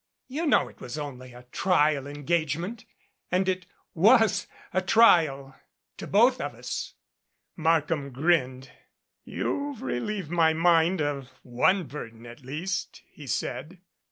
"You 0.27 0.47
know 0.47 0.67
it 0.67 0.81
was 0.81 0.97
only 0.97 1.31
a 1.31 1.43
trial 1.51 2.07
engagement, 2.07 2.85
and 3.31 3.47
it 3.47 3.67
was 3.93 4.47
a 4.73 4.81
trial 4.81 5.55
to 5.97 6.07
both 6.07 6.41
of 6.41 6.55
us." 6.55 6.95
Markham 7.55 8.09
grinned. 8.09 8.71
"You've 9.25 9.83
relieved 9.83 10.31
my 10.31 10.53
mind 10.53 11.01
of 11.03 11.29
one 11.43 11.83
burden, 11.83 12.25
at 12.25 12.41
least," 12.41 13.03
he 13.11 13.27
said. 13.27 13.79